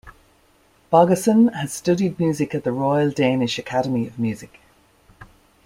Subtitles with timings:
[0.91, 4.59] Bogason has studied music at the Royal Danish Academy of Music.